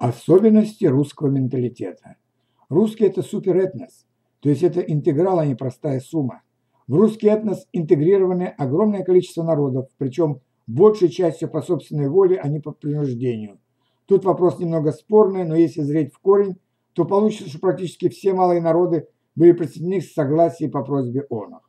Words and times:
Особенности 0.00 0.86
русского 0.86 1.28
менталитета. 1.28 2.16
Русский– 2.70 3.04
это 3.06 3.20
суперэтнос, 3.20 4.06
то 4.40 4.48
есть 4.48 4.62
это 4.62 4.80
интеграл, 4.80 5.38
а 5.38 5.44
не 5.44 5.54
простая 5.54 6.00
сумма. 6.00 6.40
В 6.88 6.94
русский 6.94 7.26
этнос 7.26 7.68
интегрированы 7.74 8.44
огромное 8.56 9.04
количество 9.04 9.42
народов, 9.42 9.88
причем 9.98 10.40
большей 10.66 11.10
частью 11.10 11.50
по 11.50 11.60
собственной 11.60 12.08
воле, 12.08 12.40
а 12.40 12.48
не 12.48 12.60
по 12.60 12.72
принуждению. 12.72 13.58
Тут 14.06 14.24
вопрос 14.24 14.58
немного 14.58 14.92
спорный, 14.92 15.44
но 15.44 15.54
если 15.54 15.82
зреть 15.82 16.14
в 16.14 16.18
корень, 16.20 16.56
то 16.94 17.04
получится, 17.04 17.50
что 17.50 17.58
практически 17.58 18.08
все 18.08 18.32
малые 18.32 18.62
народы 18.62 19.06
были 19.34 19.52
присоединены 19.52 20.00
к 20.00 20.04
согласии 20.04 20.66
по 20.66 20.82
просьбе 20.82 21.26
ОНО. 21.28 21.60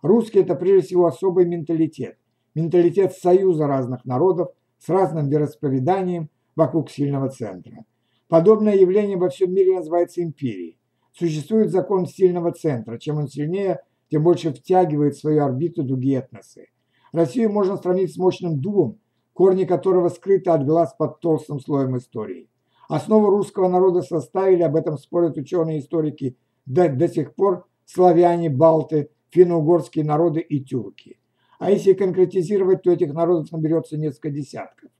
Русский– 0.00 0.38
это 0.40 0.54
прежде 0.54 0.86
всего 0.86 1.04
особый 1.04 1.44
менталитет. 1.44 2.16
Менталитет 2.54 3.12
союза 3.12 3.66
разных 3.66 4.06
народов 4.06 4.48
с 4.78 4.88
разным 4.88 5.28
вероисповеданием 5.28 6.30
вокруг 6.56 6.90
сильного 6.90 7.28
центра. 7.28 7.84
Подобное 8.28 8.74
явление 8.74 9.16
во 9.16 9.28
всем 9.28 9.54
мире 9.54 9.76
называется 9.76 10.22
империей. 10.22 10.78
Существует 11.12 11.70
закон 11.70 12.06
сильного 12.06 12.52
центра. 12.52 12.98
Чем 12.98 13.18
он 13.18 13.28
сильнее, 13.28 13.80
тем 14.10 14.24
больше 14.24 14.52
втягивает 14.52 15.14
в 15.14 15.20
свою 15.20 15.44
орбиту 15.44 15.84
другие 15.84 16.18
этносы. 16.18 16.66
Россию 17.12 17.52
можно 17.52 17.76
сравнить 17.76 18.12
с 18.12 18.18
мощным 18.18 18.60
дубом, 18.60 18.98
корни 19.32 19.64
которого 19.64 20.08
скрыты 20.08 20.50
от 20.50 20.66
глаз 20.66 20.94
под 20.98 21.20
толстым 21.20 21.60
слоем 21.60 21.96
истории. 21.96 22.48
Основу 22.88 23.30
русского 23.30 23.68
народа 23.68 24.02
составили, 24.02 24.62
об 24.62 24.76
этом 24.76 24.96
спорят 24.96 25.36
ученые-историки, 25.36 26.36
до, 26.66 26.88
до 26.88 27.08
сих 27.08 27.34
пор 27.34 27.66
славяне, 27.84 28.50
балты, 28.50 29.10
финно-угорские 29.30 30.04
народы 30.04 30.40
и 30.40 30.60
тюрки. 30.60 31.18
А 31.58 31.70
если 31.70 31.94
конкретизировать, 31.94 32.82
то 32.82 32.90
этих 32.90 33.12
народов 33.12 33.50
наберется 33.52 33.96
несколько 33.96 34.30
десятков. 34.30 34.90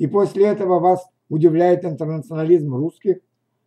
И 0.00 0.06
после 0.06 0.46
этого 0.46 0.80
вас 0.80 1.06
удивляет 1.28 1.84
интернационализм 1.84 2.74
русских, 2.74 3.18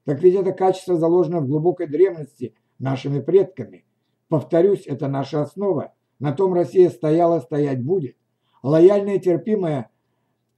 так 0.03 0.19
ведь 0.23 0.33
это 0.33 0.51
качество 0.51 0.97
заложено 0.97 1.41
в 1.41 1.47
глубокой 1.47 1.85
древности 1.85 2.55
нашими 2.79 3.19
предками. 3.19 3.85
Повторюсь, 4.29 4.87
это 4.87 5.07
наша 5.07 5.43
основа. 5.43 5.93
На 6.17 6.31
том 6.31 6.55
Россия 6.55 6.89
стояла, 6.89 7.39
стоять 7.39 7.83
будет. 7.83 8.17
Лояльное, 8.63 9.19
терпимое 9.19 9.91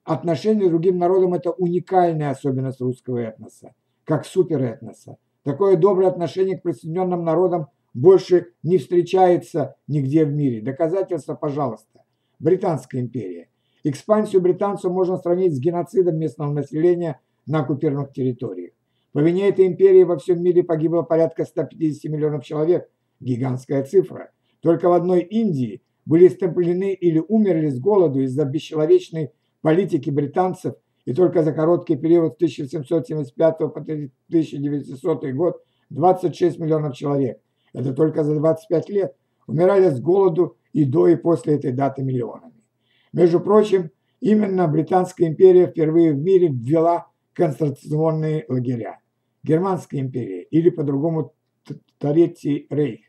отношение 0.06 0.70
к 0.70 0.72
другим 0.72 0.98
народам– 0.98 1.34
это 1.34 1.52
уникальная 1.52 2.30
особенность 2.30 2.80
русского 2.80 3.18
этноса, 3.18 3.74
как 4.06 4.26
суперэтноса. 4.26 5.18
Такое 5.44 5.76
доброе 5.76 6.08
отношение 6.08 6.58
к 6.58 6.64
присоединенным 6.64 7.26
народам 7.26 7.68
больше 7.94 8.54
не 8.64 8.78
встречается 8.78 9.76
нигде 9.90 10.24
в 10.24 10.32
мире. 10.32 10.62
Доказательства, 10.62 11.36
пожалуйста. 11.36 12.06
Британская 12.40 13.02
империя. 13.02 13.50
Экспансию 13.88 14.42
британцев 14.42 14.92
можно 14.92 15.16
сравнить 15.18 15.56
с 15.56 15.60
геноцидом 15.60 16.18
местного 16.18 16.52
населения 16.52 17.22
на 17.46 17.60
оккупированных 17.60 18.14
территориях. 18.14 18.72
По 19.12 19.20
вине 19.20 19.48
этой 19.48 19.68
империи 19.68 20.02
во 20.02 20.18
всем 20.18 20.42
мире 20.42 20.64
погибло 20.64 21.04
порядка 21.04 21.46
150 21.46 22.12
миллионов 22.12 22.44
человек. 22.44 22.90
Гигантская 23.20 23.84
цифра. 23.84 24.32
Только 24.60 24.90
в 24.90 24.94
одной 24.94 25.22
Индии 25.22 25.84
были 26.04 26.30
стемплены 26.30 26.94
или 26.94 27.24
умерли 27.28 27.70
с 27.70 27.80
голоду 27.80 28.22
из-за 28.22 28.46
бесчеловечной 28.46 29.30
политики 29.62 30.10
британцев, 30.10 30.74
и 31.06 31.14
только 31.14 31.44
за 31.44 31.54
короткий 31.54 31.96
период 31.96 32.34
с 32.34 32.36
1775 32.38 33.58
по 33.60 33.82
1900 33.82 35.32
год 35.36 35.62
26 35.92 36.58
миллионов 36.58 36.96
человек. 36.96 37.40
Это 37.72 37.94
только 37.94 38.24
за 38.24 38.34
25 38.34 38.90
лет. 38.90 39.16
Умирали 39.46 39.90
с 39.92 40.02
голоду 40.02 40.58
и 40.74 40.86
до, 40.86 41.08
и 41.08 41.16
после 41.16 41.54
этой 41.54 41.72
даты 41.72 42.02
миллионами. 42.02 42.55
Между 43.16 43.40
прочим, 43.40 43.90
именно 44.20 44.68
Британская 44.68 45.26
империя 45.28 45.68
впервые 45.68 46.12
в 46.12 46.18
мире 46.18 46.50
ввела 46.50 47.08
концентрационные 47.32 48.44
лагеря. 48.50 49.00
Германская 49.42 50.02
империя 50.02 50.44
или 50.44 50.70
по-другому 50.70 51.34
Третий 51.98 52.68
рейх. 52.70 53.06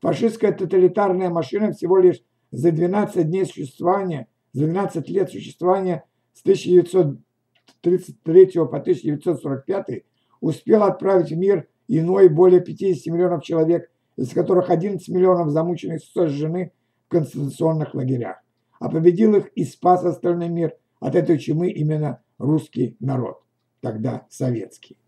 Фашистская 0.00 0.52
тоталитарная 0.52 1.28
машина 1.28 1.72
всего 1.72 1.98
лишь 1.98 2.22
за 2.50 2.72
12 2.72 3.28
дней 3.28 3.44
существования, 3.44 4.28
за 4.54 4.64
12 4.64 5.10
лет 5.10 5.30
существования 5.30 6.04
с 6.32 6.40
1933 6.40 8.46
по 8.54 8.78
1945 8.78 10.04
успела 10.40 10.86
отправить 10.86 11.32
в 11.32 11.36
мир 11.36 11.68
иной 11.86 12.30
более 12.30 12.62
50 12.62 13.12
миллионов 13.12 13.44
человек, 13.44 13.90
из 14.16 14.30
которых 14.30 14.70
11 14.70 15.06
миллионов 15.10 15.50
замучены 15.50 15.98
сожжены 15.98 16.72
в 17.06 17.10
концентрационных 17.10 17.94
лагерях. 17.94 18.38
А 18.78 18.88
победил 18.88 19.34
их 19.36 19.48
и 19.54 19.64
спас 19.64 20.04
остальной 20.04 20.48
мир 20.48 20.74
от 21.00 21.14
этой 21.14 21.38
чумы 21.38 21.70
именно 21.70 22.22
русский 22.38 22.96
народ, 23.00 23.42
тогда 23.80 24.26
советский. 24.30 24.98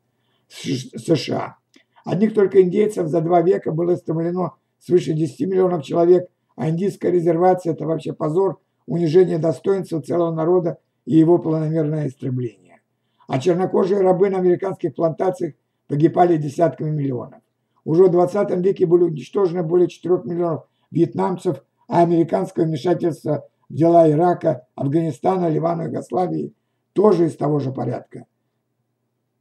США. 0.49 1.57
Одних 2.05 2.35
только 2.35 2.63
индейцев 2.63 3.09
за 3.09 3.21
два 3.21 3.43
века 3.43 3.73
было 3.73 3.95
стремлено 3.97 4.57
свыше 4.79 5.13
10 5.13 5.41
миллионов 5.49 5.85
человек, 5.85 6.29
а 6.57 6.69
индийская 6.69 7.11
резервация– 7.11 7.73
это 7.75 7.87
вообще 7.87 8.13
позор, 8.13 8.61
унижение 8.87 9.39
достоинства 9.39 10.03
целого 10.03 10.35
народа 10.35 10.79
и 11.05 11.17
его 11.17 11.39
планомерное 11.39 12.09
истребление. 12.09 12.81
А 13.29 13.39
чернокожие 13.39 14.01
рабы 14.01 14.31
на 14.31 14.39
американских 14.39 14.95
плантациях 14.95 15.55
погибали 15.87 16.37
десятками 16.37 16.91
миллионов. 16.91 17.41
Уже 17.85 18.05
в 18.05 18.11
20 18.11 18.51
веке 18.65 18.87
были 18.87 19.05
уничтожены 19.05 19.63
более 19.63 19.89
4 19.89 20.23
миллионов 20.25 20.65
вьетнамцев, 20.91 21.63
а 21.89 22.03
американское 22.03 22.67
вмешательство 22.67 23.47
дела 23.71 24.11
Ирака, 24.11 24.67
Афганистана, 24.75 25.49
Ливана, 25.49 25.83
Югославии 25.83 26.53
тоже 26.93 27.27
из 27.27 27.37
того 27.37 27.61
же 27.61 27.73
порядка. 27.73 28.27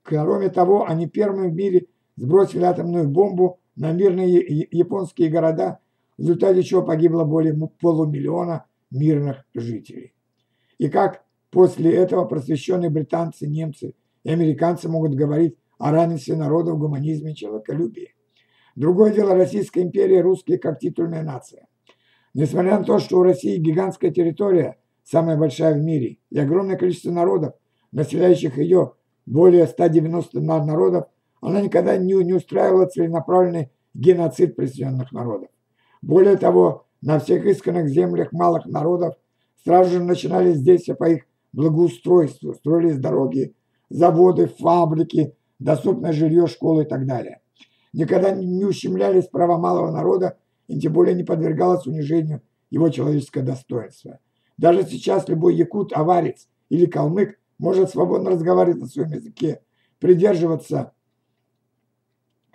Кроме 0.03 0.49
того, 0.49 0.87
они 0.87 1.07
первыми 1.07 1.49
в 1.49 1.53
мире 1.53 1.87
сбросили 2.15 2.63
атомную 2.63 3.09
бомбу 3.09 3.59
на 3.75 3.91
мирные 3.91 4.67
японские 4.71 5.29
города, 5.29 5.79
в 6.17 6.21
результате 6.21 6.63
чего 6.63 6.83
погибло 6.83 7.23
более 7.25 7.55
полумиллиона 7.79 8.65
мирных 8.91 9.45
жителей. 9.53 10.13
И 10.77 10.89
как 10.89 11.23
после 11.49 11.93
этого 11.93 12.25
просвещенные 12.25 12.89
британцы, 12.89 13.47
немцы 13.47 13.95
и 14.23 14.31
американцы 14.31 14.87
могут 14.89 15.15
говорить 15.15 15.55
о 15.77 15.91
равенстве 15.91 16.35
народов, 16.35 16.77
гуманизме 16.77 17.31
и 17.31 17.35
человеколюбии. 17.35 18.15
Другое 18.75 19.13
дело 19.13 19.33
Российская 19.33 19.81
империя, 19.81 20.21
русские 20.21 20.57
как 20.57 20.79
титульная 20.79 21.23
нация. 21.23 21.68
Несмотря 22.33 22.77
на 22.77 22.83
то, 22.83 22.99
что 22.99 23.19
у 23.19 23.23
России 23.23 23.57
гигантская 23.57 24.11
территория, 24.11 24.77
самая 25.03 25.37
большая 25.37 25.73
в 25.73 25.79
мире, 25.79 26.17
и 26.29 26.39
огромное 26.39 26.77
количество 26.77 27.11
народов, 27.11 27.53
населяющих 27.91 28.57
ее 28.57 28.93
более 29.25 29.67
190 29.67 30.39
народов, 30.39 31.05
она 31.41 31.61
никогда 31.61 31.97
не, 31.97 32.13
не 32.23 32.33
устраивала 32.33 32.85
целенаправленный 32.85 33.71
геноцид 33.93 34.55
присоединенных 34.55 35.11
народов. 35.11 35.49
Более 36.01 36.37
того, 36.37 36.85
на 37.01 37.19
всех 37.19 37.45
исканных 37.45 37.87
землях 37.89 38.31
малых 38.31 38.65
народов 38.65 39.15
сразу 39.63 39.91
же 39.91 40.03
начинали 40.03 40.53
здесь 40.53 40.85
по 40.97 41.09
их 41.09 41.23
благоустройству, 41.53 42.53
строились 42.53 42.97
дороги, 42.97 43.55
заводы, 43.89 44.47
фабрики, 44.47 45.35
доступное 45.57 46.13
жилье, 46.13 46.47
школы 46.47 46.83
и 46.83 46.85
так 46.85 47.05
далее. 47.05 47.41
Никогда 47.93 48.31
не 48.31 48.65
ущемлялись 48.65 49.27
права 49.27 49.57
малого 49.57 49.91
народа 49.91 50.37
и 50.69 50.79
тем 50.79 50.93
более 50.93 51.15
не 51.15 51.23
подвергалось 51.23 51.87
унижению 51.87 52.41
его 52.69 52.89
человеческое 52.89 53.41
достоинство. 53.41 54.19
Даже 54.57 54.83
сейчас 54.83 55.27
любой 55.27 55.55
якут, 55.55 55.91
аварец 55.93 56.47
или 56.69 56.85
калмык 56.85 57.39
может 57.57 57.89
свободно 57.89 58.29
разговаривать 58.29 58.79
на 58.79 58.85
своем 58.85 59.09
языке, 59.11 59.61
придерживаться 59.99 60.93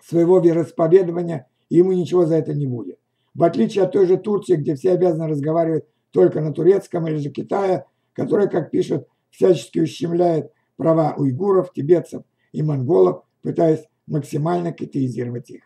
своего 0.00 0.38
вероисповедования, 0.38 1.48
и 1.68 1.76
ему 1.78 1.92
ничего 1.92 2.24
за 2.24 2.36
это 2.36 2.54
не 2.54 2.66
будет. 2.66 3.00
В 3.34 3.42
отличие 3.42 3.82
от 3.82 3.92
той 3.92 4.06
же 4.06 4.16
Турции, 4.16 4.54
где 4.54 4.76
все 4.76 4.92
обязаны 4.92 5.26
разговаривать 5.26 5.84
только 6.12 6.40
на 6.40 6.52
турецком, 6.52 7.08
или 7.08 7.16
же 7.16 7.30
Китая, 7.30 7.86
который, 8.12 8.48
как 8.48 8.70
пишут, 8.70 9.08
всячески 9.30 9.80
ущемляет 9.80 10.52
права 10.76 11.14
уйгуров, 11.16 11.72
тибетцев 11.72 12.22
и 12.52 12.62
монголов, 12.62 13.24
пытаясь 13.42 13.84
максимально 14.06 14.72
китаизировать 14.72 15.50
их. 15.50 15.64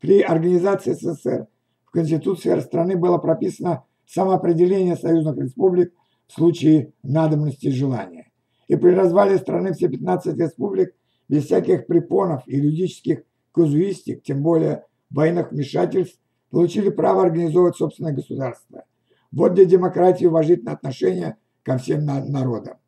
При 0.00 0.22
организации 0.22 0.94
СССР 0.94 1.46
Конституции 1.94 2.58
страны 2.58 2.96
было 2.96 3.18
прописано 3.18 3.84
самоопределение 4.04 4.96
союзных 4.96 5.38
республик 5.38 5.94
в 6.26 6.32
случае 6.32 6.92
надобности 7.04 7.66
и 7.66 7.70
желания. 7.70 8.32
И 8.66 8.74
при 8.74 8.90
развале 8.90 9.38
страны 9.38 9.72
все 9.74 9.88
15 9.88 10.36
республик 10.36 10.92
без 11.28 11.44
всяких 11.44 11.86
препонов 11.86 12.42
и 12.48 12.56
юридических 12.56 13.22
казуистик, 13.52 14.24
тем 14.24 14.42
более 14.42 14.86
военных 15.08 15.52
вмешательств, 15.52 16.18
получили 16.50 16.88
право 16.88 17.22
организовывать 17.22 17.76
собственное 17.76 18.12
государство. 18.12 18.82
Вот 19.30 19.54
для 19.54 19.64
демократии 19.64 20.26
уважительное 20.26 20.74
отношение 20.74 21.36
ко 21.62 21.78
всем 21.78 22.04
народам. 22.04 22.78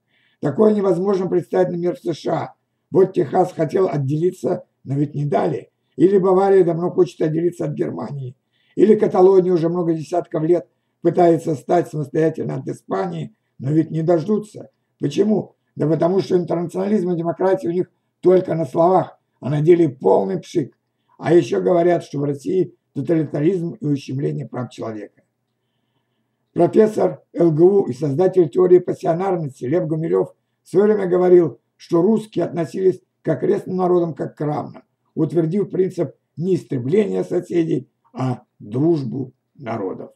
Такое 0.41 0.75
невозможно 0.75 1.29
представить, 1.29 1.69
например, 1.69 1.95
в 1.95 2.01
США. 2.01 2.55
Вот 2.91 3.13
Техас 3.13 3.53
хотел 3.53 3.89
отделиться, 3.89 4.65
но 4.83 4.95
ведь 4.95 5.15
не 5.15 5.27
дали. 5.27 5.71
Или 5.95 6.19
Бавария 6.19 6.65
давно 6.65 6.91
хочет 6.91 7.21
отделиться 7.21 7.67
от 7.67 7.75
Германии. 7.75 8.35
Или 8.77 8.95
Каталония 8.95 9.53
уже 9.53 9.69
много 9.69 9.95
десятков 9.95 10.45
лет 10.45 10.69
пытается 11.01 11.55
стать 11.55 11.89
самостоятельно 11.89 12.57
от 12.57 12.69
Испании, 12.69 13.35
но 13.59 13.73
ведь 13.73 13.91
не 13.91 14.03
дождутся. 14.03 14.71
Почему? 15.01 15.57
Да 15.75 15.89
потому 15.89 16.21
что 16.21 16.37
интернационализм 16.37 17.11
и 17.11 17.17
демократия 17.17 17.69
у 17.69 17.73
них 17.73 17.91
только 18.21 18.55
на 18.55 18.67
словах, 18.67 19.19
а 19.41 19.51
на 19.51 19.61
деле 19.61 19.89
полный 19.89 20.39
пшик. 20.39 20.77
А 21.19 21.35
еще 21.35 21.61
говорят, 21.61 22.05
что 22.05 22.19
в 22.19 22.25
России 22.25 22.75
тоталитаризм 22.95 23.73
и 23.73 23.87
ущемление 23.87 24.47
прав 24.47 24.71
человека. 24.71 25.23
Профессор 26.53 27.23
ЛГУ 27.39 27.85
и 27.89 27.93
создатель 27.93 28.49
теории 28.49 28.79
пассионарности 28.79 29.65
Лев 29.65 29.87
Гумилев 29.87 30.29
в 30.63 30.69
свое 30.69 30.87
время 30.87 31.07
говорил, 31.07 31.61
что 31.77 32.01
русские 32.01 32.47
относились 32.47 33.01
к 33.23 33.29
окрестным 33.29 33.77
народам 33.77 34.15
как 34.15 34.37
к 34.37 34.41
равным, 34.41 34.83
утвердив 35.15 35.71
принцип 35.71 36.15
не 36.37 36.57
истребления 36.57 37.25
соседей, 37.25 37.91
а 38.17 38.43
дружбу 38.59 39.33
народов. 39.55 40.11